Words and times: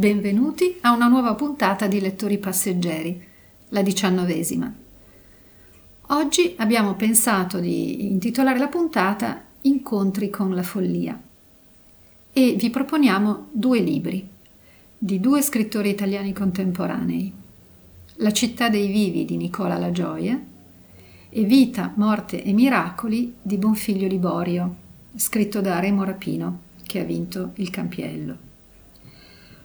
Benvenuti 0.00 0.78
a 0.80 0.92
una 0.94 1.08
nuova 1.08 1.34
puntata 1.34 1.86
di 1.86 2.00
Lettori 2.00 2.38
Passeggeri, 2.38 3.22
la 3.68 3.82
diciannovesima. 3.82 4.74
Oggi 6.06 6.54
abbiamo 6.56 6.94
pensato 6.94 7.58
di 7.60 8.10
intitolare 8.10 8.58
la 8.58 8.68
puntata 8.68 9.44
Incontri 9.60 10.30
con 10.30 10.54
la 10.54 10.62
follia 10.62 11.20
e 12.32 12.56
vi 12.58 12.70
proponiamo 12.70 13.48
due 13.52 13.80
libri 13.80 14.26
di 14.96 15.20
due 15.20 15.42
scrittori 15.42 15.90
italiani 15.90 16.32
contemporanei, 16.32 17.30
La 18.14 18.32
città 18.32 18.70
dei 18.70 18.86
vivi 18.86 19.26
di 19.26 19.36
Nicola 19.36 19.76
La 19.76 19.90
Gioia 19.90 20.42
e 21.28 21.44
Vita, 21.44 21.92
morte 21.96 22.42
e 22.42 22.54
miracoli 22.54 23.34
di 23.42 23.58
Bonfiglio 23.58 24.08
Liborio, 24.08 24.76
scritto 25.14 25.60
da 25.60 25.78
Remo 25.78 26.04
Rapino, 26.04 26.60
che 26.84 27.00
ha 27.00 27.04
vinto 27.04 27.50
il 27.56 27.68
Campiello 27.68 28.48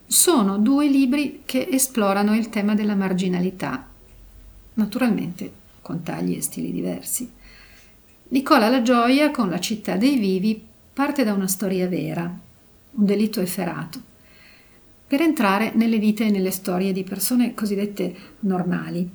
sono 0.08 0.58
due 0.58 0.88
libri 0.88 1.42
che 1.46 1.68
esplorano 1.70 2.36
il 2.36 2.50
tema 2.50 2.76
della 2.76 2.96
marginalità, 2.96 3.88
naturalmente 4.76 5.64
con 5.82 6.04
tagli 6.04 6.36
e 6.36 6.42
stili 6.42 6.72
diversi. 6.72 7.30
Nicola 8.30 8.70
La 8.70 8.82
Gioia, 8.82 9.32
con 9.32 9.50
La 9.50 9.60
città 9.60 9.98
dei 9.98 10.18
vivi, 10.18 10.62
parte 10.94 11.24
da 11.24 11.34
una 11.34 11.48
storia 11.48 11.88
vera, 11.88 12.24
un 12.24 13.06
delitto 13.06 13.42
efferato, 13.42 14.02
per 15.08 15.22
entrare 15.22 15.72
nelle 15.76 16.00
vite 16.00 16.26
e 16.26 16.32
nelle 16.32 16.52
storie 16.52 16.92
di 16.92 17.04
persone 17.04 17.54
cosiddette 17.54 18.16
normali, 18.40 19.08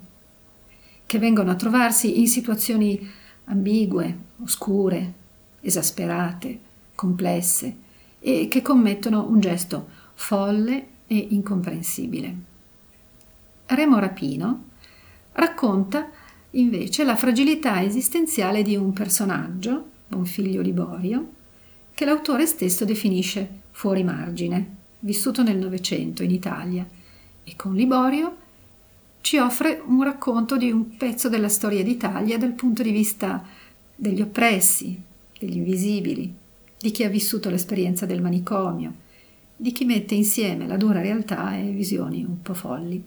che 1.07 1.19
vengono 1.19 1.51
a 1.51 1.57
trovarsi 1.57 2.21
in 2.21 2.29
situazioni 2.29 3.09
ambigue, 3.47 4.19
oscure, 4.43 5.13
esasperate, 5.61 6.59
complesse 6.95 7.77
e 8.21 8.49
che 8.49 8.63
commettono 8.63 9.27
un 9.29 9.41
gesto 9.41 9.89
folle 10.21 10.87
e 11.07 11.29
incomprensibile. 11.31 12.35
Remo 13.67 13.99
Rapino 13.99 14.65
racconta 15.33 16.11
invece 16.51 17.05
la 17.05 17.17
fragilità 17.17 17.83
esistenziale 17.83 18.63
di 18.63 18.77
un 18.77 18.93
personaggio, 18.93 19.89
Bonfiglio 20.07 20.61
Liborio, 20.61 21.27
che 21.95 22.05
l'autore 22.05 22.47
stesso 22.47 22.85
definisce 22.85 23.63
fuori 23.71 24.05
margine, 24.05 24.77
vissuto 25.01 25.43
nel 25.43 25.57
Novecento 25.57 26.23
in 26.23 26.31
Italia, 26.31 26.87
e 27.43 27.57
con 27.57 27.75
Liborio 27.75 28.37
ci 29.23 29.39
offre 29.39 29.83
un 29.85 30.03
racconto 30.03 30.59
di 30.59 30.71
un 30.71 30.97
pezzo 30.99 31.31
della 31.31 31.49
storia 31.49 31.83
d'Italia 31.83 32.37
dal 32.37 32.53
punto 32.53 32.83
di 32.83 32.91
vista 32.93 33.43
degli 33.97 34.21
oppressi, 34.21 35.01
degli 35.39 35.57
invisibili, 35.57 36.33
di 36.79 36.91
chi 36.91 37.05
ha 37.05 37.09
vissuto 37.09 37.49
l'esperienza 37.49 38.05
del 38.07 38.21
manicomio, 38.21 39.09
di 39.61 39.73
chi 39.73 39.85
mette 39.85 40.15
insieme 40.15 40.67
la 40.67 40.79
dura 40.79 41.03
realtà 41.03 41.55
e 41.55 41.65
visioni 41.65 42.25
un 42.25 42.41
po' 42.41 42.55
folli. 42.55 43.05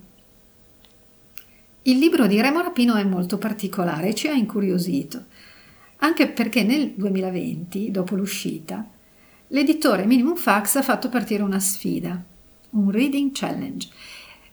Il 1.82 1.98
libro 1.98 2.28
di 2.28 2.40
Remo 2.40 2.62
Rapino 2.62 2.94
è 2.94 3.04
molto 3.04 3.40
particolare 3.40 4.10
e 4.10 4.14
ci 4.14 4.28
ha 4.28 4.34
incuriosito, 4.34 5.26
anche 5.98 6.28
perché 6.28 6.62
nel 6.62 6.92
2020, 6.92 7.90
dopo 7.90 8.14
l'uscita, 8.16 8.88
l'editore 9.48 10.06
Minimum 10.06 10.36
Fax 10.36 10.76
ha 10.76 10.84
fatto 10.84 11.10
partire 11.10 11.42
una 11.42 11.60
sfida, 11.60 12.24
un 12.70 12.92
Reading 12.92 13.32
Challenge, 13.34 13.88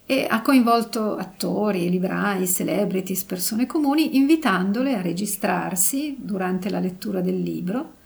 e 0.07 0.27
ha 0.27 0.41
coinvolto 0.41 1.17
attori, 1.17 1.91
librai, 1.91 2.47
celebrities, 2.47 3.25
persone 3.25 3.67
comuni, 3.67 4.17
invitandole 4.17 4.95
a 4.95 5.03
registrarsi 5.03 6.17
durante 6.19 6.71
la 6.71 6.81
lettura 6.81 7.21
del 7.21 7.43
libro 7.43 7.97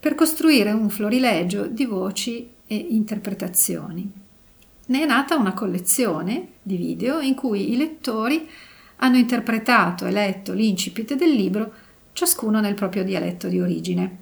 per 0.00 0.16
costruire 0.16 0.72
un 0.72 0.90
florilegio 0.90 1.66
di 1.68 1.84
voci 1.84 2.50
e 2.66 2.74
interpretazioni. 2.76 4.10
Ne 4.86 5.02
è 5.02 5.06
nata 5.06 5.36
una 5.36 5.54
collezione 5.54 6.48
di 6.62 6.76
video 6.76 7.20
in 7.20 7.34
cui 7.34 7.72
i 7.72 7.76
lettori 7.76 8.46
hanno 8.96 9.16
interpretato 9.16 10.06
e 10.06 10.10
letto 10.10 10.52
l'incipit 10.52 11.14
del 11.14 11.30
libro, 11.30 11.72
ciascuno 12.12 12.60
nel 12.60 12.74
proprio 12.74 13.02
dialetto 13.02 13.48
di 13.48 13.60
origine. 13.60 14.18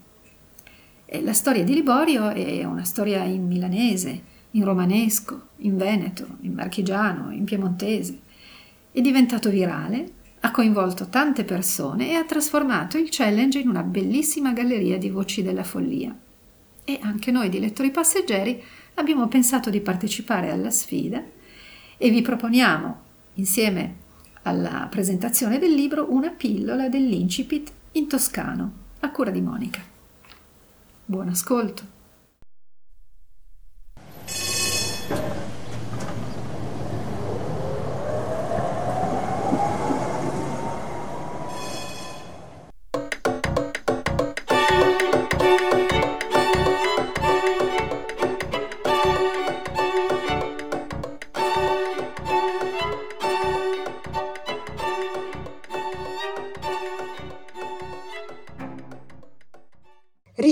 E 1.04 1.20
la 1.20 1.32
storia 1.32 1.64
di 1.64 1.75
Liborio 1.75 2.31
è 2.31 2.64
una 2.64 2.84
storia 2.84 3.22
in 3.25 3.47
milanese, 3.47 4.22
in 4.52 4.64
romanesco, 4.64 5.48
in 5.58 5.76
veneto, 5.76 6.38
in 6.41 6.54
marchigiano, 6.54 7.32
in 7.32 7.44
piemontese. 7.44 8.20
È 8.91 9.00
diventato 9.00 9.50
virale, 9.50 10.12
ha 10.41 10.50
coinvolto 10.50 11.08
tante 11.08 11.44
persone 11.44 12.10
e 12.10 12.14
ha 12.14 12.25
trasformato 12.25 12.98
il 12.98 13.08
challenge 13.10 13.58
in 13.58 13.69
una 13.69 13.82
bellissima 13.82 14.52
galleria 14.52 14.98
di 14.98 15.10
voci 15.10 15.42
della 15.42 15.64
follia 15.64 16.16
e 16.84 16.98
anche 17.03 17.31
noi 17.31 17.48
di 17.48 17.60
lettori 17.60 17.91
passeggeri 17.91 18.62
abbiamo 18.94 19.28
pensato 19.28 19.70
di 19.70 19.81
partecipare 19.81 20.50
alla 20.50 20.70
sfida 20.70 21.22
e 21.97 22.10
vi 22.10 22.22
proponiamo, 22.22 23.00
insieme 23.34 23.97
alla 24.43 24.88
presentazione 24.91 25.59
del 25.59 25.72
libro, 25.72 26.12
una 26.12 26.31
pillola 26.31 26.88
dell'incipit 26.88 27.72
in 27.93 28.09
toscano, 28.09 28.72
a 29.00 29.10
cura 29.10 29.31
di 29.31 29.41
Monica. 29.41 29.81
Buon 31.04 31.28
ascolto! 31.28 31.91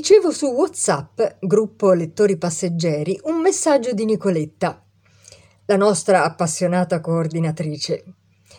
Ricevo 0.00 0.30
su 0.30 0.46
WhatsApp, 0.46 1.20
gruppo 1.40 1.92
lettori 1.92 2.38
passeggeri, 2.38 3.20
un 3.24 3.38
messaggio 3.38 3.92
di 3.92 4.06
Nicoletta, 4.06 4.82
la 5.66 5.76
nostra 5.76 6.24
appassionata 6.24 7.00
coordinatrice, 7.00 8.04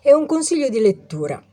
e 0.03 0.13
un 0.13 0.27
consiglio 0.27 0.69
di 0.69 0.79
lettura. 0.79 1.43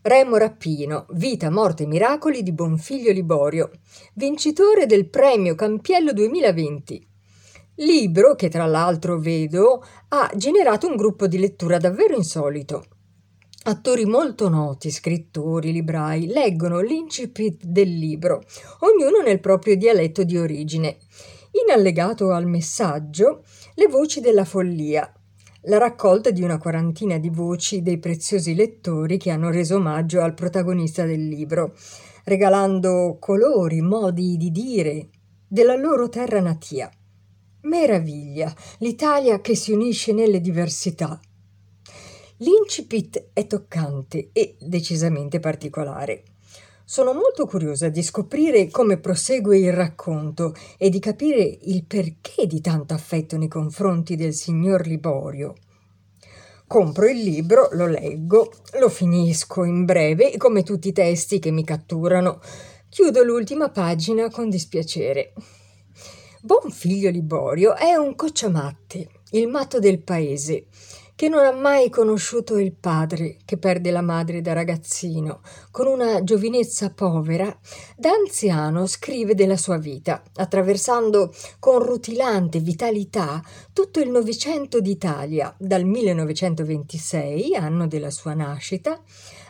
Remo 0.00 0.38
Rappino, 0.38 1.04
Vita, 1.10 1.50
Morte 1.50 1.82
e 1.82 1.86
Miracoli 1.86 2.42
di 2.42 2.52
Bonfiglio 2.52 3.12
Liborio, 3.12 3.70
vincitore 4.14 4.86
del 4.86 5.10
premio 5.10 5.54
Campiello 5.54 6.14
2020. 6.14 7.06
Libro 7.74 8.34
che 8.34 8.48
tra 8.48 8.64
l'altro 8.64 9.18
vedo 9.18 9.84
ha 10.08 10.30
generato 10.34 10.88
un 10.88 10.96
gruppo 10.96 11.26
di 11.26 11.38
lettura 11.38 11.76
davvero 11.76 12.16
insolito. 12.16 12.86
Attori 13.62 14.06
molto 14.06 14.48
noti, 14.48 14.90
scrittori, 14.90 15.70
librai, 15.70 16.26
leggono 16.26 16.80
l'incipit 16.80 17.62
del 17.64 17.90
libro, 17.90 18.42
ognuno 18.80 19.20
nel 19.22 19.38
proprio 19.38 19.76
dialetto 19.76 20.24
di 20.24 20.38
origine. 20.38 20.96
In 21.66 21.70
allegato 21.70 22.32
al 22.32 22.46
messaggio, 22.46 23.44
le 23.74 23.86
voci 23.86 24.22
della 24.22 24.46
follia, 24.46 25.12
la 25.64 25.76
raccolta 25.76 26.30
di 26.30 26.40
una 26.40 26.56
quarantina 26.56 27.18
di 27.18 27.28
voci 27.28 27.82
dei 27.82 27.98
preziosi 27.98 28.54
lettori 28.54 29.18
che 29.18 29.30
hanno 29.30 29.50
reso 29.50 29.76
omaggio 29.76 30.22
al 30.22 30.32
protagonista 30.32 31.04
del 31.04 31.28
libro, 31.28 31.76
regalando 32.24 33.18
colori, 33.20 33.82
modi 33.82 34.38
di 34.38 34.50
dire 34.50 35.08
della 35.46 35.76
loro 35.76 36.08
terra 36.08 36.40
natia. 36.40 36.90
Meraviglia, 37.62 38.50
l'Italia 38.78 39.42
che 39.42 39.54
si 39.54 39.70
unisce 39.72 40.14
nelle 40.14 40.40
diversità. 40.40 41.20
L'incipit 42.42 43.32
è 43.34 43.46
toccante 43.46 44.30
e 44.32 44.56
decisamente 44.58 45.40
particolare. 45.40 46.22
Sono 46.86 47.12
molto 47.12 47.46
curiosa 47.46 47.90
di 47.90 48.02
scoprire 48.02 48.70
come 48.70 48.96
prosegue 48.96 49.58
il 49.58 49.74
racconto 49.74 50.54
e 50.78 50.88
di 50.88 51.00
capire 51.00 51.42
il 51.42 51.84
perché 51.84 52.46
di 52.46 52.62
tanto 52.62 52.94
affetto 52.94 53.36
nei 53.36 53.48
confronti 53.48 54.16
del 54.16 54.32
signor 54.32 54.86
Liborio. 54.86 55.54
Compro 56.66 57.08
il 57.08 57.18
libro, 57.18 57.68
lo 57.72 57.86
leggo, 57.86 58.50
lo 58.78 58.88
finisco 58.88 59.64
in 59.64 59.84
breve, 59.84 60.38
come 60.38 60.62
tutti 60.62 60.88
i 60.88 60.92
testi 60.92 61.40
che 61.40 61.50
mi 61.50 61.62
catturano. 61.62 62.40
Chiudo 62.88 63.22
l'ultima 63.22 63.68
pagina 63.68 64.30
con 64.30 64.48
dispiacere. 64.48 65.34
Buon 66.40 66.70
figlio 66.70 67.10
Liborio 67.10 67.76
è 67.76 67.96
un 67.96 68.14
cocciamatte, 68.14 69.10
il 69.32 69.46
matto 69.46 69.78
del 69.78 70.00
paese, 70.00 70.68
che 71.20 71.28
non 71.28 71.44
ha 71.44 71.52
mai 71.52 71.90
conosciuto 71.90 72.56
il 72.56 72.72
padre, 72.72 73.36
che 73.44 73.58
perde 73.58 73.90
la 73.90 74.00
madre 74.00 74.40
da 74.40 74.54
ragazzino, 74.54 75.42
con 75.70 75.86
una 75.86 76.24
giovinezza 76.24 76.94
povera, 76.94 77.54
da 77.94 78.12
anziano 78.12 78.86
scrive 78.86 79.34
della 79.34 79.58
sua 79.58 79.76
vita, 79.76 80.22
attraversando 80.36 81.30
con 81.58 81.82
rutilante 81.82 82.60
vitalità 82.60 83.44
tutto 83.74 84.00
il 84.00 84.08
Novecento 84.08 84.80
d'Italia, 84.80 85.54
dal 85.58 85.84
1926, 85.84 87.54
anno 87.54 87.86
della 87.86 88.10
sua 88.10 88.32
nascita, 88.32 89.02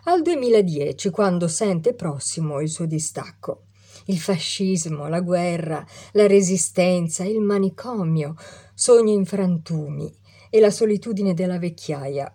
al 0.06 0.22
2010, 0.22 1.10
quando 1.10 1.46
sente 1.46 1.94
prossimo 1.94 2.60
il 2.60 2.68
suo 2.68 2.86
distacco. 2.86 3.66
Il 4.06 4.18
fascismo, 4.18 5.06
la 5.06 5.20
guerra, 5.20 5.86
la 6.14 6.26
resistenza, 6.26 7.22
il 7.22 7.40
manicomio, 7.40 8.34
sogni 8.74 9.12
in 9.12 9.24
frantumi 9.24 10.18
e 10.50 10.60
la 10.60 10.70
solitudine 10.70 11.32
della 11.32 11.58
vecchiaia. 11.58 12.34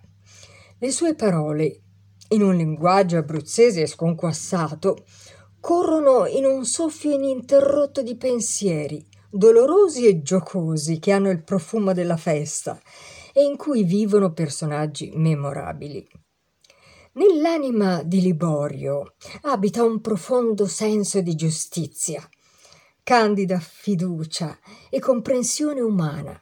Le 0.80 0.92
sue 0.92 1.14
parole, 1.14 1.82
in 2.30 2.42
un 2.42 2.56
linguaggio 2.56 3.18
abruzzese 3.18 3.82
e 3.82 3.88
sconquassato, 3.88 5.06
corrono 5.60 6.26
in 6.26 6.46
un 6.46 6.66
soffio 6.66 7.12
ininterrotto 7.12 8.02
di 8.02 8.16
pensieri, 8.16 9.06
dolorosi 9.30 10.08
e 10.08 10.22
giocosi, 10.22 11.00
che 11.00 11.12
hanno 11.12 11.30
il 11.30 11.44
profumo 11.44 11.94
della 11.94 12.18
festa 12.18 12.80
e 13.34 13.44
in 13.44 13.58
cui 13.58 13.84
vivono 13.84 14.32
personaggi 14.32 15.12
memorabili. 15.14 16.08
Nell'anima 17.14 18.04
di 18.04 18.22
Liborio 18.22 19.16
abita 19.44 19.84
un 19.84 20.02
profondo 20.02 20.68
senso 20.68 21.22
di 21.22 21.36
giustizia, 21.36 22.28
candida 23.04 23.60
fiducia 23.60 24.58
e 24.90 25.00
comprensione 25.00 25.82
umana. 25.82 26.40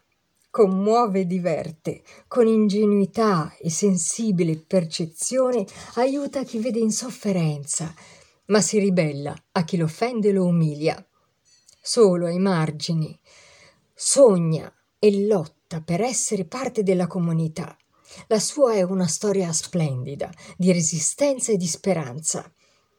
Commuove 0.54 1.22
e 1.22 1.26
diverte, 1.26 2.04
con 2.28 2.46
ingenuità 2.46 3.58
e 3.60 3.72
sensibile 3.72 4.56
percezione 4.56 5.66
aiuta 5.96 6.44
chi 6.44 6.60
vede 6.60 6.78
in 6.78 6.92
sofferenza, 6.92 7.92
ma 8.46 8.62
si 8.62 8.78
ribella 8.78 9.36
a 9.54 9.64
chi 9.64 9.78
l'offende 9.78 10.30
e 10.30 10.32
lo 10.32 10.46
umilia. 10.46 11.04
Solo 11.82 12.28
ai 12.28 12.38
margini, 12.38 13.20
sogna 13.96 14.72
e 15.00 15.26
lotta 15.26 15.82
per 15.82 16.02
essere 16.02 16.46
parte 16.46 16.84
della 16.84 17.08
comunità 17.08 17.76
la 18.28 18.40
sua 18.40 18.74
è 18.74 18.84
una 18.84 19.08
storia 19.08 19.52
splendida, 19.52 20.32
di 20.56 20.72
resistenza 20.72 21.52
e 21.52 21.58
di 21.58 21.66
speranza. 21.66 22.54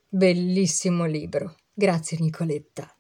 Bellissimo 0.09 1.05
libro. 1.05 1.55
Grazie 1.73 2.19
Nicoletta. 2.19 2.94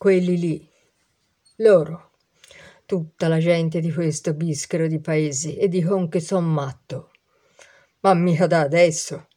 Quelli 0.00 0.38
lì, 0.38 0.68
loro, 1.56 2.12
tutta 2.86 3.28
la 3.28 3.36
gente 3.36 3.80
di 3.80 3.92
questo 3.92 4.32
bischero 4.32 4.86
di 4.86 4.98
paesi 4.98 5.56
e 5.56 5.68
dicono 5.68 6.08
che 6.08 6.20
son 6.20 6.50
matto. 6.50 7.10
Ma 8.00 8.14
mica 8.14 8.46
da 8.46 8.60
adesso. 8.60 9.28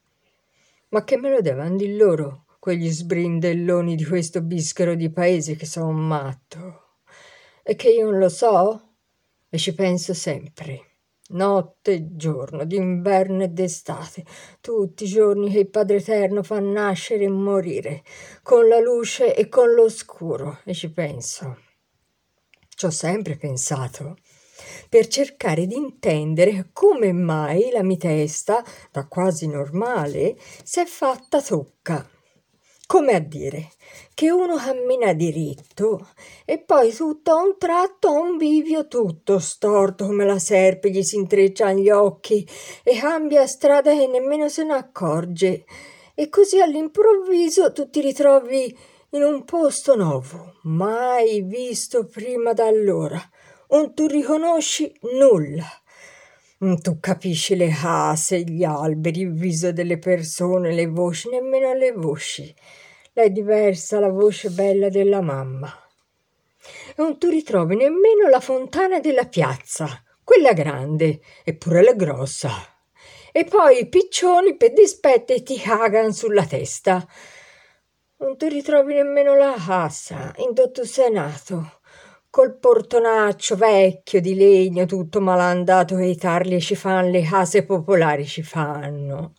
Ma 0.91 1.03
che 1.03 1.17
me 1.17 1.31
lo 1.31 1.41
devono 1.41 1.75
di 1.75 1.97
loro, 1.97 2.45
quegli 2.59 2.89
sbrindelloni 2.89 3.97
di 3.97 4.05
questo 4.05 4.41
bischero 4.41 4.95
di 4.95 5.11
paesi 5.11 5.57
che 5.57 5.65
son 5.65 5.95
matto? 5.95 6.99
E 7.61 7.75
che 7.75 7.89
io 7.89 8.09
non 8.09 8.19
lo 8.19 8.29
so? 8.29 8.93
E 9.49 9.57
ci 9.57 9.75
penso 9.75 10.13
sempre 10.13 10.92
notte 11.29 11.93
e 11.93 12.15
giorno, 12.15 12.65
d'inverno 12.65 13.43
e 13.43 13.47
d'estate, 13.47 14.25
tutti 14.61 15.05
i 15.05 15.07
giorni 15.07 15.49
che 15.51 15.59
il 15.59 15.69
Padre 15.69 15.97
Eterno 15.97 16.43
fa 16.43 16.59
nascere 16.59 17.23
e 17.23 17.29
morire, 17.29 18.03
con 18.41 18.67
la 18.67 18.79
luce 18.79 19.35
e 19.35 19.49
con 19.49 19.73
l'oscuro, 19.73 20.59
e 20.65 20.73
ci 20.73 20.91
penso. 20.91 21.57
Ci 22.75 22.85
ho 22.85 22.91
sempre 22.91 23.37
pensato, 23.37 24.17
per 24.89 25.07
cercare 25.07 25.65
di 25.65 25.75
intendere 25.75 26.69
come 26.73 27.11
mai 27.13 27.71
la 27.71 27.83
mia 27.83 27.97
testa, 27.97 28.63
da 28.91 29.07
quasi 29.07 29.47
normale, 29.47 30.35
si 30.63 30.79
è 30.79 30.85
fatta 30.85 31.41
tocca 31.41 32.07
come 32.85 33.15
a 33.15 33.19
dire 33.19 33.71
che 34.13 34.29
uno 34.29 34.55
cammina 34.55 35.13
diritto 35.13 36.09
e 36.45 36.59
poi 36.59 36.93
tutto 36.93 37.31
a 37.31 37.41
un 37.41 37.57
tratto 37.57 38.09
a 38.09 38.19
un 38.19 38.37
bivio 38.37 38.87
tutto 38.87 39.39
storto 39.39 40.05
come 40.05 40.25
la 40.25 40.39
serpe 40.39 40.89
gli 40.89 41.01
si 41.03 41.15
intreccia 41.15 41.71
gli 41.73 41.89
occhi 41.89 42.47
e 42.83 42.97
cambia 42.97 43.47
strada 43.47 43.91
che 43.91 44.07
nemmeno 44.07 44.49
se 44.49 44.63
ne 44.63 44.73
accorge 44.73 45.65
e 46.13 46.29
così 46.29 46.59
all'improvviso 46.59 47.71
tu 47.71 47.89
ti 47.89 48.01
ritrovi 48.01 48.77
in 49.11 49.23
un 49.23 49.43
posto 49.45 49.95
nuovo 49.95 50.55
mai 50.63 51.41
visto 51.41 52.05
prima 52.05 52.53
da 52.53 52.67
allora 52.67 53.21
non 53.69 53.93
tu 53.95 54.05
riconosci 54.05 54.93
nulla 55.13 55.65
tu 56.81 56.99
capisci 56.99 57.55
le 57.55 57.69
case, 57.69 58.41
gli 58.41 58.63
alberi, 58.63 59.21
il 59.21 59.33
viso 59.33 59.71
delle 59.71 59.97
persone, 59.97 60.73
le 60.73 60.87
voci, 60.87 61.29
nemmeno 61.29 61.73
le 61.73 61.91
voci 61.91 62.55
è 63.13 63.29
diversa 63.29 63.99
la 63.99 64.09
voce 64.09 64.49
bella 64.49 64.89
della 64.89 65.21
mamma. 65.21 65.71
Non 66.95 67.19
tu 67.19 67.29
ritrovi 67.29 67.75
nemmeno 67.75 68.27
la 68.27 68.39
fontana 68.39 68.99
della 68.99 69.27
piazza, 69.27 70.03
quella 70.23 70.53
grande, 70.53 71.19
eppure 71.43 71.83
la 71.83 71.93
grossa. 71.93 72.49
E 73.31 73.43
poi 73.45 73.81
i 73.81 73.87
piccioni 73.87 74.55
per 74.55 74.73
dispetto 74.73 75.39
ti 75.43 75.59
cagano 75.59 76.11
sulla 76.11 76.45
testa. 76.45 77.05
Non 78.17 78.35
ti 78.35 78.49
ritrovi 78.49 78.95
nemmeno 78.95 79.35
la 79.35 79.55
cassa 79.63 80.33
in 80.37 80.55
tutto 80.55 80.83
Senato, 80.83 81.81
col 82.33 82.57
portonaccio 82.57 83.55
vecchio 83.55 84.19
di 84.19 84.33
legno 84.33 84.87
tutto 84.87 85.21
malandato 85.21 85.95
che 85.97 86.05
i 86.05 86.17
tarli 86.17 86.59
ci 86.59 86.73
fanno, 86.73 87.11
le 87.11 87.21
case 87.21 87.63
popolari 87.63 88.25
ci 88.25 88.41
fanno 88.41 89.35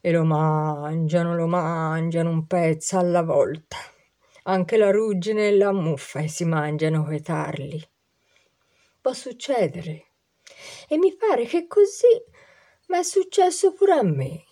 e 0.00 0.10
lo 0.12 0.24
mangiano, 0.24 1.34
lo 1.36 1.46
mangiano 1.46 2.30
un 2.30 2.46
pezzo 2.46 2.96
alla 2.96 3.20
volta. 3.20 3.76
Anche 4.44 4.78
la 4.78 4.90
ruggine 4.90 5.48
e 5.48 5.56
la 5.58 5.72
muffa 5.72 6.20
e 6.20 6.28
si 6.28 6.46
mangiano 6.46 7.04
coi 7.04 7.20
tarli. 7.20 7.86
Può 9.02 9.12
succedere. 9.12 10.06
E 10.88 10.96
mi 10.96 11.14
pare 11.14 11.44
che 11.44 11.66
così 11.66 12.06
mi 12.86 12.96
è 12.96 13.02
successo 13.02 13.74
pure 13.74 13.92
a 13.92 14.02
me. 14.02 14.44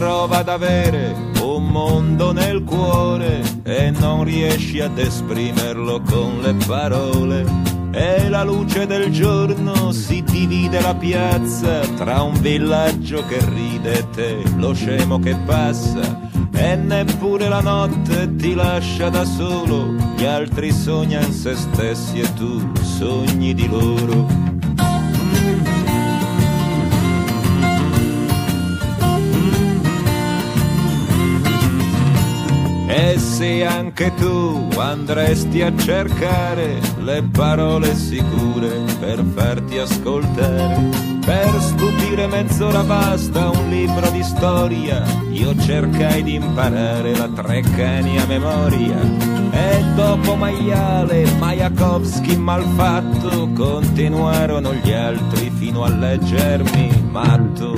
Prova 0.00 0.38
ad 0.38 0.48
avere 0.48 1.14
un 1.42 1.66
mondo 1.66 2.32
nel 2.32 2.64
cuore 2.64 3.42
e 3.64 3.90
non 3.90 4.24
riesci 4.24 4.80
ad 4.80 4.96
esprimerlo 4.96 6.00
con 6.00 6.40
le 6.40 6.54
parole. 6.66 7.44
E 7.90 8.30
la 8.30 8.42
luce 8.42 8.86
del 8.86 9.12
giorno 9.12 9.92
si 9.92 10.22
divide 10.22 10.80
la 10.80 10.94
piazza 10.94 11.80
tra 11.98 12.22
un 12.22 12.40
villaggio 12.40 13.22
che 13.26 13.44
ride 13.44 13.98
e 13.98 14.10
te, 14.10 14.42
lo 14.56 14.72
scemo 14.72 15.18
che 15.18 15.36
passa. 15.44 16.28
E 16.50 16.76
neppure 16.76 17.50
la 17.50 17.60
notte 17.60 18.34
ti 18.36 18.54
lascia 18.54 19.10
da 19.10 19.26
solo, 19.26 19.96
gli 20.16 20.24
altri 20.24 20.72
sognano 20.72 21.30
se 21.30 21.54
stessi 21.54 22.20
e 22.20 22.32
tu 22.32 22.72
sogni 22.80 23.52
di 23.52 23.68
loro. 23.68 24.49
E 33.02 33.18
se 33.18 33.64
anche 33.64 34.12
tu 34.14 34.68
andresti 34.76 35.62
a 35.62 35.74
cercare 35.74 36.80
le 36.98 37.22
parole 37.32 37.94
sicure 37.94 38.68
per 39.00 39.24
farti 39.34 39.78
ascoltare, 39.78 40.76
per 41.24 41.50
stupire 41.60 42.26
mezz'ora 42.26 42.82
basta 42.82 43.48
un 43.48 43.70
libro 43.70 44.10
di 44.10 44.22
storia, 44.22 45.02
io 45.30 45.58
cercai 45.60 46.22
di 46.22 46.34
imparare 46.34 47.16
la 47.16 47.28
Treccani 47.28 48.18
a 48.18 48.26
memoria. 48.26 49.00
E 49.50 49.82
dopo 49.94 50.34
Maiale, 50.34 51.24
Majakovski 51.38 52.36
malfatto, 52.36 53.48
continuarono 53.54 54.74
gli 54.74 54.92
altri 54.92 55.50
fino 55.50 55.84
a 55.84 55.88
leggermi 55.88 57.08
matto 57.10 57.72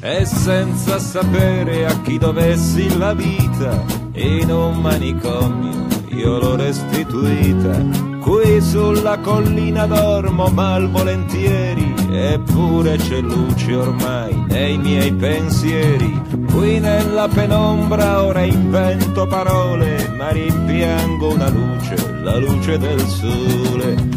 e 0.00 0.26
senza 0.26 0.98
sapere 0.98 1.86
a 1.86 2.02
chi 2.02 2.18
dovessi 2.18 2.98
la 2.98 3.14
vita 3.14 4.05
in 4.16 4.50
un 4.50 4.80
manicomio 4.80 5.86
io 6.08 6.38
l'ho 6.38 6.56
restituita. 6.56 8.14
Qui 8.20 8.60
sulla 8.60 9.18
collina 9.18 9.86
dormo 9.86 10.48
malvolentieri 10.48 11.94
eppure 12.10 12.96
c'è 12.96 13.20
luce 13.20 13.74
ormai 13.74 14.34
nei 14.48 14.78
miei 14.78 15.12
pensieri. 15.12 16.20
Qui 16.52 16.80
nella 16.80 17.28
penombra 17.28 18.24
ora 18.24 18.42
invento 18.42 19.26
parole 19.26 20.12
ma 20.16 20.30
rimpiango 20.30 21.34
una 21.34 21.48
luce 21.50 21.96
la 22.22 22.36
luce 22.38 22.78
del 22.78 23.00
sole 23.00 24.16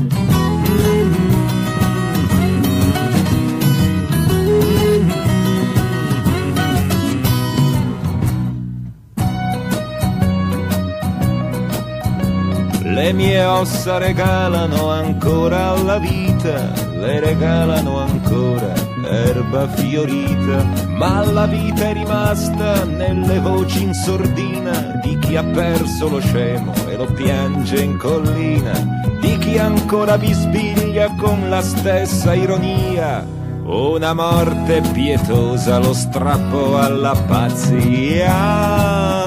Le 13.09 13.15
mie 13.15 13.43
ossa 13.43 13.97
regalano 13.97 14.91
ancora 14.91 15.69
alla 15.69 15.97
vita, 15.97 16.71
le 16.93 17.19
regalano 17.19 17.97
ancora 17.97 18.71
erba 19.03 19.67
fiorita, 19.67 20.63
ma 20.89 21.25
la 21.25 21.47
vita 21.47 21.89
è 21.89 21.93
rimasta 21.93 22.83
nelle 22.83 23.39
voci 23.39 23.81
in 23.81 23.95
sordina 23.95 24.99
di 25.03 25.17
chi 25.17 25.35
ha 25.35 25.43
perso 25.43 26.07
lo 26.07 26.19
scemo 26.19 26.71
e 26.87 26.97
lo 26.97 27.05
piange 27.05 27.81
in 27.81 27.97
collina, 27.97 28.73
di 29.19 29.39
chi 29.39 29.57
ancora 29.57 30.15
bisbiglia 30.19 31.09
con 31.17 31.49
la 31.49 31.63
stessa 31.63 32.35
ironia. 32.35 33.25
Una 33.63 34.13
morte 34.13 34.83
pietosa, 34.93 35.79
lo 35.79 35.93
strappo 35.93 36.77
alla 36.77 37.15
pazzia. 37.25 39.18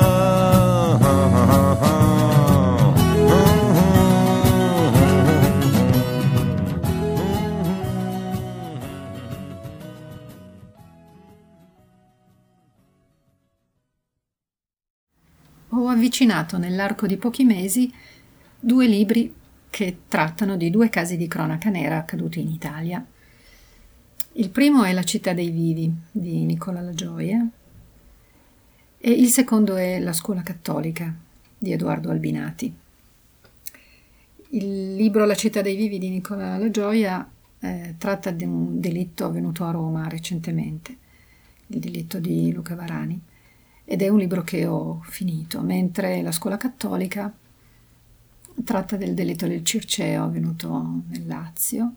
Avvicinato 15.92 16.58
nell'arco 16.58 17.06
di 17.06 17.16
pochi 17.16 17.44
mesi 17.44 17.92
due 18.58 18.86
libri 18.86 19.34
che 19.70 19.98
trattano 20.06 20.56
di 20.56 20.70
due 20.70 20.88
casi 20.88 21.16
di 21.16 21.26
cronaca 21.26 21.70
nera 21.70 21.96
accaduti 21.96 22.40
in 22.40 22.50
Italia. 22.50 23.04
Il 24.34 24.50
primo 24.50 24.84
è 24.84 24.92
La 24.92 25.02
città 25.02 25.32
dei 25.32 25.50
vivi 25.50 25.92
di 26.10 26.44
Nicola 26.44 26.80
La 26.80 26.92
Gioia 26.92 27.46
e 28.98 29.10
il 29.10 29.28
secondo 29.28 29.76
è 29.76 29.98
La 29.98 30.12
scuola 30.12 30.42
cattolica 30.42 31.14
di 31.56 31.72
Edoardo 31.72 32.10
Albinati. 32.10 32.74
Il 34.50 34.94
libro 34.94 35.24
La 35.24 35.34
città 35.34 35.62
dei 35.62 35.76
vivi 35.76 35.98
di 35.98 36.10
Nicola 36.10 36.58
La 36.58 36.70
Gioia 36.70 37.28
eh, 37.60 37.94
tratta 37.96 38.30
di 38.30 38.44
un 38.44 38.80
delitto 38.80 39.24
avvenuto 39.24 39.64
a 39.64 39.70
Roma 39.70 40.08
recentemente, 40.08 40.96
il 41.68 41.78
delitto 41.78 42.18
di 42.18 42.52
Luca 42.52 42.74
Varani 42.74 43.30
ed 43.84 44.02
è 44.02 44.08
un 44.08 44.18
libro 44.18 44.42
che 44.42 44.66
ho 44.66 45.00
finito, 45.04 45.60
mentre 45.60 46.22
La 46.22 46.32
scuola 46.32 46.56
cattolica 46.56 47.32
tratta 48.64 48.96
del 48.96 49.14
delitto 49.14 49.46
del 49.46 49.64
Circeo 49.64 50.24
avvenuto 50.24 51.02
nel 51.08 51.26
Lazio 51.26 51.94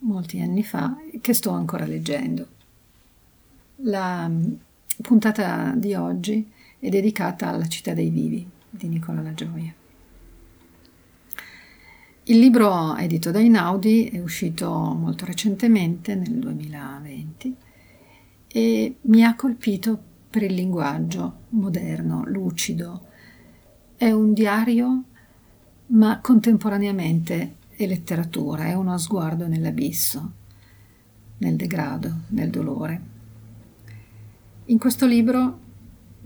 molti 0.00 0.40
anni 0.40 0.62
fa 0.62 0.96
che 1.20 1.32
sto 1.32 1.50
ancora 1.50 1.84
leggendo. 1.84 2.48
La 3.82 4.30
puntata 5.02 5.72
di 5.76 5.94
oggi 5.94 6.50
è 6.78 6.88
dedicata 6.88 7.48
alla 7.48 7.68
città 7.68 7.94
dei 7.94 8.10
vivi 8.10 8.48
di 8.68 8.88
Nicola 8.88 9.22
La 9.22 9.34
Gioia. 9.34 9.74
Il 12.24 12.38
libro 12.38 12.94
edito 12.96 13.30
da 13.30 13.40
Inaudi 13.40 14.08
è 14.08 14.20
uscito 14.20 14.70
molto 14.70 15.24
recentemente, 15.24 16.14
nel 16.14 16.34
2020, 16.34 17.56
e 18.48 18.96
mi 19.00 19.24
ha 19.24 19.34
colpito 19.34 20.02
per 20.30 20.42
il 20.42 20.54
linguaggio 20.54 21.44
moderno, 21.50 22.22
lucido. 22.26 23.06
È 23.96 24.10
un 24.10 24.32
diario, 24.32 25.04
ma 25.86 26.20
contemporaneamente 26.20 27.56
è 27.70 27.86
letteratura, 27.86 28.66
è 28.66 28.74
uno 28.74 28.96
sguardo 28.98 29.46
nell'abisso, 29.46 30.32
nel 31.38 31.56
degrado, 31.56 32.12
nel 32.28 32.50
dolore. 32.50 33.00
In 34.66 34.78
questo 34.78 35.06
libro 35.06 35.66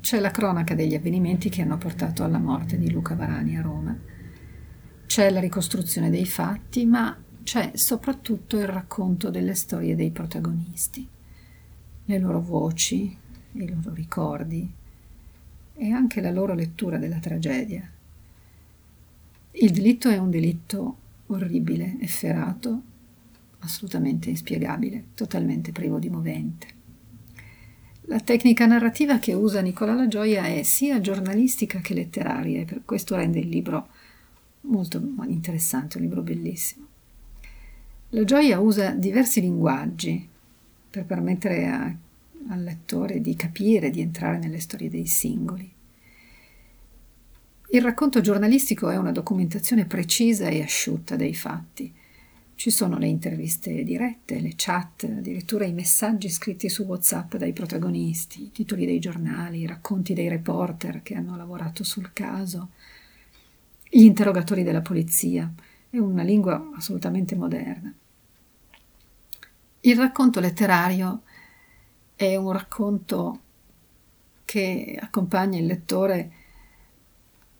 c'è 0.00 0.18
la 0.18 0.32
cronaca 0.32 0.74
degli 0.74 0.94
avvenimenti 0.94 1.48
che 1.48 1.62
hanno 1.62 1.78
portato 1.78 2.24
alla 2.24 2.38
morte 2.38 2.76
di 2.76 2.90
Luca 2.90 3.14
Varani 3.14 3.56
a 3.56 3.62
Roma. 3.62 3.96
C'è 5.06 5.30
la 5.30 5.40
ricostruzione 5.40 6.10
dei 6.10 6.26
fatti, 6.26 6.84
ma 6.86 7.16
c'è 7.44 7.70
soprattutto 7.74 8.58
il 8.58 8.66
racconto 8.66 9.30
delle 9.30 9.54
storie 9.54 9.94
dei 9.94 10.10
protagonisti, 10.10 11.06
le 12.04 12.18
loro 12.18 12.40
voci, 12.40 13.16
i 13.52 13.68
loro 13.68 13.94
ricordi 13.94 14.70
e 15.74 15.90
anche 15.90 16.20
la 16.20 16.30
loro 16.30 16.54
lettura 16.54 16.98
della 16.98 17.18
tragedia. 17.18 17.90
Il 19.52 19.70
delitto 19.70 20.08
è 20.08 20.16
un 20.16 20.30
delitto 20.30 20.96
orribile, 21.26 21.96
efferato, 22.00 22.82
assolutamente 23.60 24.30
inspiegabile, 24.30 25.04
totalmente 25.14 25.72
privo 25.72 25.98
di 25.98 26.08
movente. 26.08 26.80
La 28.06 28.20
tecnica 28.20 28.66
narrativa 28.66 29.18
che 29.18 29.32
usa 29.32 29.60
Nicola 29.60 29.94
La 29.94 30.08
Gioia 30.08 30.44
è 30.44 30.62
sia 30.62 31.00
giornalistica 31.00 31.80
che 31.80 31.94
letteraria 31.94 32.60
e 32.60 32.64
per 32.64 32.82
questo 32.84 33.14
rende 33.14 33.38
il 33.38 33.48
libro 33.48 33.88
molto 34.62 35.00
interessante, 35.26 35.98
un 35.98 36.04
libro 36.04 36.22
bellissimo. 36.22 36.86
La 38.10 38.24
Gioia 38.24 38.58
usa 38.58 38.90
diversi 38.90 39.40
linguaggi 39.40 40.28
per 40.90 41.04
permettere 41.04 41.66
a 41.66 41.96
al 42.48 42.62
lettore 42.62 43.20
di 43.20 43.34
capire, 43.36 43.90
di 43.90 44.00
entrare 44.00 44.38
nelle 44.38 44.60
storie 44.60 44.90
dei 44.90 45.06
singoli. 45.06 45.72
Il 47.70 47.80
racconto 47.80 48.20
giornalistico 48.20 48.90
è 48.90 48.96
una 48.96 49.12
documentazione 49.12 49.86
precisa 49.86 50.48
e 50.48 50.60
asciutta 50.60 51.16
dei 51.16 51.34
fatti. 51.34 51.92
Ci 52.54 52.70
sono 52.70 52.98
le 52.98 53.08
interviste 53.08 53.82
dirette, 53.82 54.40
le 54.40 54.52
chat, 54.54 55.04
addirittura 55.04 55.64
i 55.64 55.72
messaggi 55.72 56.28
scritti 56.28 56.68
su 56.68 56.82
WhatsApp 56.82 57.36
dai 57.36 57.54
protagonisti, 57.54 58.42
i 58.42 58.52
titoli 58.52 58.84
dei 58.84 58.98
giornali, 58.98 59.60
i 59.60 59.66
racconti 59.66 60.12
dei 60.12 60.28
reporter 60.28 61.02
che 61.02 61.14
hanno 61.14 61.34
lavorato 61.34 61.82
sul 61.82 62.12
caso, 62.12 62.72
gli 63.88 64.02
interrogatori 64.02 64.62
della 64.62 64.82
polizia. 64.82 65.50
È 65.88 65.96
una 65.96 66.22
lingua 66.22 66.72
assolutamente 66.76 67.34
moderna. 67.36 67.92
Il 69.80 69.96
racconto 69.96 70.40
letterario 70.40 71.22
è 72.30 72.36
un 72.36 72.52
racconto 72.52 73.40
che 74.44 74.98
accompagna 75.00 75.58
il 75.58 75.66
lettore 75.66 76.32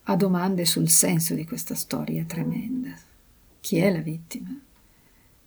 a 0.05 0.17
domande 0.17 0.65
sul 0.65 0.89
senso 0.89 1.35
di 1.35 1.45
questa 1.45 1.75
storia 1.75 2.25
tremenda. 2.25 2.95
Chi 3.61 3.79
è 3.79 3.91
la 3.91 4.01
vittima? 4.01 4.57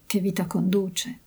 Che 0.05 0.19
vita 0.19 0.47
conduce? 0.47 1.19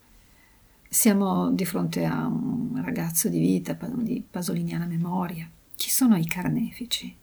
Siamo 0.89 1.51
di 1.51 1.65
fronte 1.65 2.05
a 2.05 2.27
un 2.27 2.81
ragazzo 2.83 3.29
di 3.29 3.39
vita, 3.39 3.77
di 3.97 4.25
pasoliniana 4.29 4.87
memoria. 4.87 5.49
Chi 5.75 5.91
sono 5.91 6.17
i 6.17 6.27
carnefici? 6.27 7.15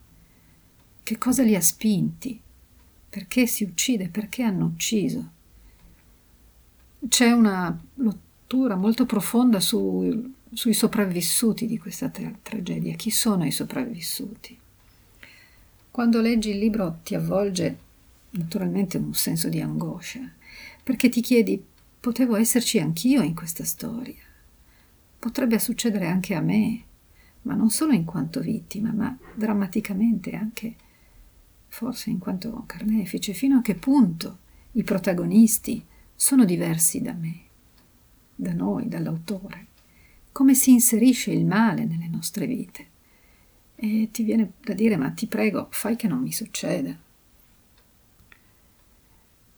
Che 1.03 1.17
cosa 1.17 1.43
li 1.43 1.55
ha 1.55 1.61
spinti? 1.61 2.39
Perché 3.09 3.47
si 3.47 3.63
uccide? 3.63 4.09
Perché 4.09 4.43
hanno 4.43 4.65
ucciso? 4.65 5.31
C'è 7.07 7.31
una 7.31 7.77
lettura 7.95 8.75
molto 8.75 9.05
profonda 9.05 9.59
su, 9.59 10.33
sui 10.55 10.73
sopravvissuti 10.73 11.67
di 11.67 11.77
questa 11.77 12.09
tra- 12.09 12.31
tragedia. 12.41 12.95
Chi 12.95 13.11
sono 13.11 13.45
i 13.45 13.51
sopravvissuti? 13.51 14.57
Quando 15.91 16.21
leggi 16.21 16.49
il 16.49 16.57
libro 16.57 16.99
ti 17.03 17.13
avvolge 17.13 17.77
naturalmente 18.31 18.97
un 18.97 19.13
senso 19.13 19.49
di 19.49 19.59
angoscia, 19.59 20.19
perché 20.81 21.09
ti 21.09 21.21
chiedi, 21.21 21.61
potevo 21.99 22.37
esserci 22.37 22.79
anch'io 22.79 23.21
in 23.21 23.35
questa 23.35 23.65
storia? 23.65 24.23
Potrebbe 25.19 25.59
succedere 25.59 26.07
anche 26.07 26.35
a 26.35 26.41
me, 26.41 26.83
ma 27.43 27.53
non 27.53 27.69
solo 27.69 27.91
in 27.91 28.05
quanto 28.05 28.39
vittima, 28.39 28.91
ma 28.91 29.15
drammaticamente 29.33 30.35
anche 30.35 30.75
forse 31.67 32.09
in 32.09 32.19
quanto 32.19 32.63
carnefice, 32.65 33.33
fino 33.33 33.57
a 33.57 33.61
che 33.61 33.75
punto 33.75 34.39
i 34.73 34.83
protagonisti 34.83 35.83
sono 36.15 36.45
diversi 36.45 37.01
da 37.01 37.11
me, 37.11 37.39
da 38.33 38.53
noi, 38.53 38.87
dall'autore. 38.87 39.73
Come 40.35 40.53
si 40.53 40.71
inserisce 40.71 41.31
il 41.31 41.45
male 41.45 41.85
nelle 41.85 42.09
nostre 42.09 42.45
vite? 42.45 42.87
E 43.73 44.09
ti 44.11 44.23
viene 44.23 44.51
da 44.61 44.73
dire, 44.73 44.97
ma 44.97 45.09
ti 45.11 45.27
prego, 45.27 45.69
fai 45.71 45.95
che 45.95 46.09
non 46.09 46.19
mi 46.19 46.33
succeda. 46.33 46.93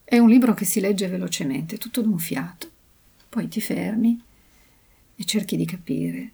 È 0.04 0.18
un 0.20 0.30
libro 0.30 0.54
che 0.54 0.66
si 0.66 0.80
legge 0.80 1.08
velocemente, 1.08 1.80
tutto 1.80 2.04
d'un 2.04 2.20
fiato. 2.20 2.70
Poi 3.28 3.48
ti 3.48 3.60
fermi 3.60 4.22
e 5.16 5.24
cerchi 5.24 5.58
di 5.58 5.66
capire, 5.66 6.32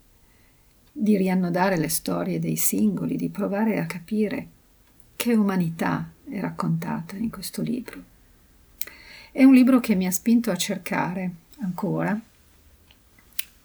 di 0.92 1.16
riannodare 1.16 1.78
le 1.78 1.88
storie 1.88 2.40
dei 2.40 2.58
singoli, 2.58 3.16
di 3.16 3.30
provare 3.30 3.80
a 3.80 3.86
capire 3.86 4.48
che 5.16 5.34
umanità 5.36 6.12
è 6.30 6.42
raccontata 6.42 7.16
in 7.16 7.30
questo 7.30 7.62
libro. 7.62 8.04
È 9.32 9.42
un 9.42 9.54
libro 9.54 9.80
che 9.80 9.96
mi 9.96 10.06
ha 10.06 10.12
spinto 10.12 10.52
a 10.52 10.58
cercare 10.58 11.32
ancora 11.62 12.20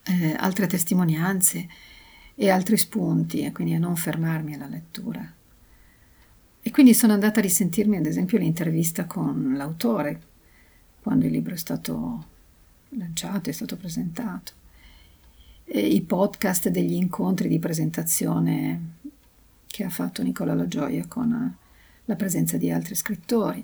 eh, 0.03 0.35
altre 0.37 0.67
testimonianze 0.67 1.67
e 2.35 2.49
altri 2.49 2.77
spunti 2.77 3.41
e 3.41 3.51
quindi 3.51 3.73
a 3.73 3.79
non 3.79 3.95
fermarmi 3.95 4.55
alla 4.55 4.67
lettura. 4.67 5.33
E 6.61 6.71
quindi 6.71 6.93
sono 6.93 7.13
andata 7.13 7.39
a 7.39 7.43
risentirmi 7.43 7.97
ad 7.97 8.05
esempio 8.05 8.37
l'intervista 8.37 9.05
con 9.05 9.53
l'autore 9.55 10.27
quando 11.01 11.25
il 11.25 11.31
libro 11.31 11.53
è 11.53 11.57
stato 11.57 12.25
lanciato, 12.89 13.49
è 13.49 13.53
stato 13.53 13.77
presentato, 13.77 14.53
e 15.63 15.79
i 15.79 16.01
podcast 16.01 16.69
degli 16.69 16.93
incontri 16.93 17.47
di 17.47 17.59
presentazione 17.59 18.95
che 19.65 19.83
ha 19.83 19.89
fatto 19.89 20.23
Nicola 20.23 20.53
La 20.53 20.67
Gioia 20.67 21.05
con 21.07 21.55
la 22.05 22.15
presenza 22.15 22.57
di 22.57 22.71
altri 22.71 22.95
scrittori. 22.95 23.63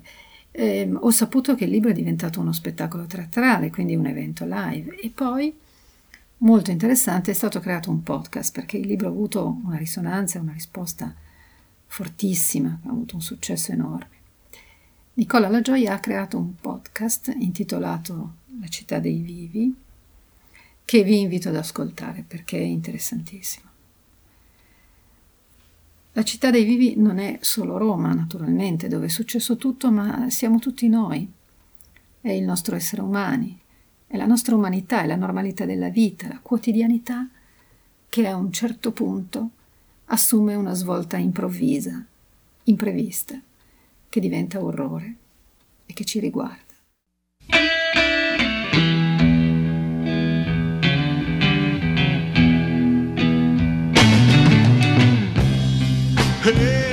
E 0.50 0.90
ho 0.92 1.10
saputo 1.10 1.54
che 1.54 1.64
il 1.64 1.70
libro 1.70 1.90
è 1.90 1.94
diventato 1.94 2.40
uno 2.40 2.52
spettacolo 2.52 3.06
teatrale, 3.06 3.70
quindi 3.70 3.94
un 3.94 4.06
evento 4.06 4.46
live. 4.46 4.96
E 4.96 5.10
poi, 5.10 5.54
molto 6.38 6.70
interessante, 6.70 7.30
è 7.30 7.34
stato 7.34 7.60
creato 7.60 7.90
un 7.90 8.02
podcast 8.02 8.52
perché 8.52 8.76
il 8.76 8.86
libro 8.86 9.08
ha 9.08 9.10
avuto 9.10 9.58
una 9.64 9.76
risonanza 9.76 10.40
una 10.40 10.52
risposta 10.52 11.14
fortissima, 11.86 12.80
ha 12.84 12.90
avuto 12.90 13.14
un 13.14 13.22
successo 13.22 13.72
enorme. 13.72 14.14
Nicola 15.14 15.48
La 15.48 15.62
Gioia 15.62 15.94
ha 15.94 16.00
creato 16.00 16.36
un 16.36 16.54
podcast 16.56 17.34
intitolato 17.38 18.34
La 18.60 18.68
città 18.68 18.98
dei 18.98 19.20
vivi, 19.20 19.74
che 20.84 21.02
vi 21.02 21.20
invito 21.20 21.48
ad 21.48 21.56
ascoltare 21.56 22.24
perché 22.26 22.58
è 22.58 22.62
interessantissimo. 22.62 23.64
La 26.12 26.22
città 26.22 26.50
dei 26.50 26.64
vivi 26.64 26.94
non 26.96 27.18
è 27.18 27.38
solo 27.42 27.76
Roma, 27.76 28.14
naturalmente, 28.14 28.88
dove 28.88 29.06
è 29.06 29.08
successo 29.08 29.56
tutto, 29.56 29.90
ma 29.90 30.30
siamo 30.30 30.58
tutti 30.58 30.88
noi. 30.88 31.30
È 32.20 32.30
il 32.30 32.44
nostro 32.44 32.74
essere 32.74 33.02
umani, 33.02 33.58
è 34.06 34.16
la 34.16 34.26
nostra 34.26 34.54
umanità, 34.54 35.02
è 35.02 35.06
la 35.06 35.16
normalità 35.16 35.64
della 35.64 35.88
vita, 35.88 36.28
la 36.28 36.38
quotidianità 36.40 37.28
che 38.08 38.26
a 38.26 38.36
un 38.36 38.52
certo 38.52 38.92
punto 38.92 39.50
assume 40.06 40.54
una 40.54 40.74
svolta 40.74 41.16
improvvisa, 41.16 42.04
imprevista, 42.64 43.40
che 44.08 44.20
diventa 44.20 44.62
orrore 44.62 45.16
e 45.86 45.92
che 45.92 46.04
ci 46.04 46.20
riguarda. 46.20 46.64
Hey 56.48 56.85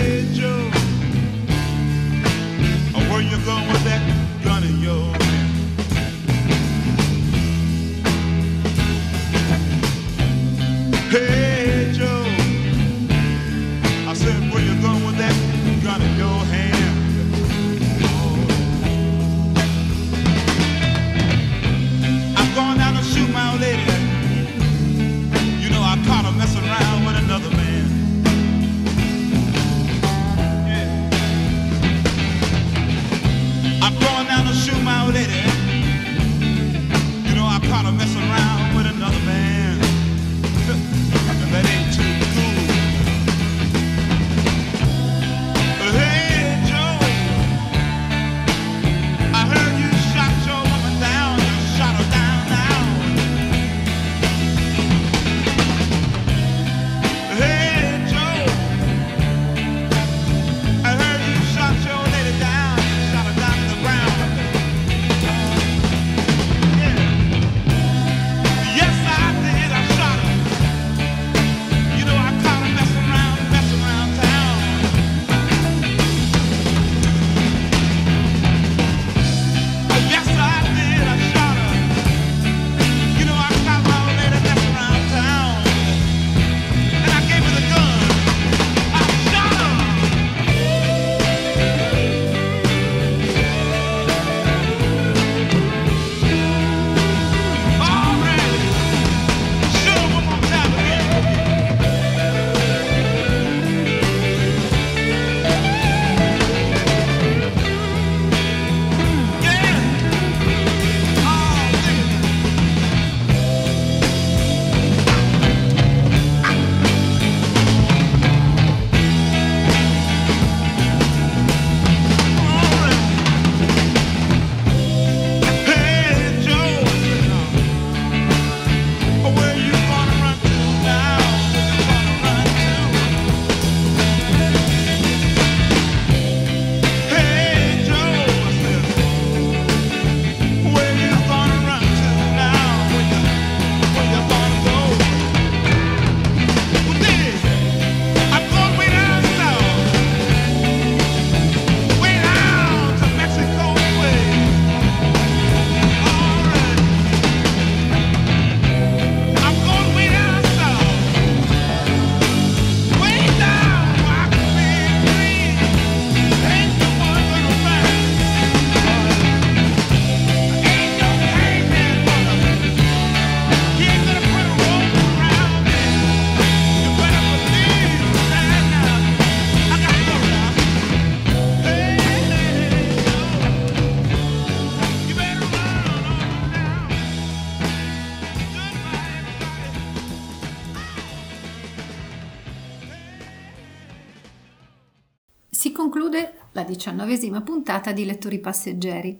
conclude 196.64 196.68
la 196.68 196.70
diciannovesima 196.70 197.42
puntata 197.42 197.92
di 197.92 198.06
Lettori 198.06 198.40
Passeggeri, 198.40 199.20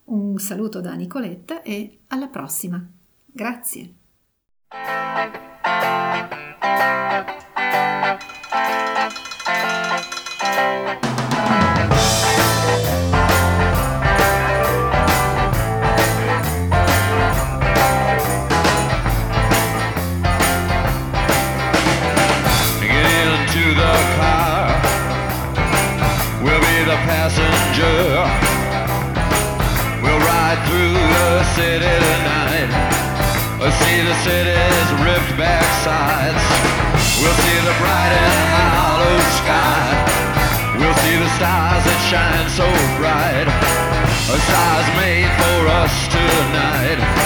Un 0.05 0.39
saluto 0.39 0.81
da 0.81 0.93
Nicoletta 0.95 1.63
e 1.63 2.01
alla 2.09 2.29
prossima. 2.29 2.87
Grazie. 3.25 3.95
shine 42.15 42.49
so 42.49 42.67
bright. 42.97 43.49
A 44.35 44.39
star's 44.47 44.89
made 45.03 45.31
for 45.41 45.67
us 45.81 46.07
tonight. 46.07 47.24